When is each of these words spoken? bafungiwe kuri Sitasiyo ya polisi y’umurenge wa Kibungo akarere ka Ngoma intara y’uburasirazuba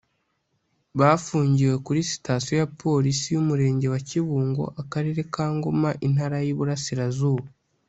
bafungiwe 0.99 1.75
kuri 1.85 2.01
Sitasiyo 2.11 2.53
ya 2.61 2.67
polisi 2.81 3.25
y’umurenge 3.31 3.85
wa 3.93 3.99
Kibungo 4.09 4.63
akarere 4.81 5.21
ka 5.33 5.45
Ngoma 5.55 5.89
intara 6.07 6.37
y’uburasirazuba 6.47 7.45